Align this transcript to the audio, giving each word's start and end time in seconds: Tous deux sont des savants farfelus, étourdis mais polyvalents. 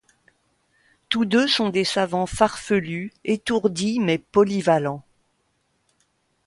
Tous 1.09 1.25
deux 1.25 1.47
sont 1.47 1.69
des 1.69 1.83
savants 1.83 2.25
farfelus, 2.25 3.13
étourdis 3.23 3.99
mais 3.99 4.17
polyvalents. 4.17 5.03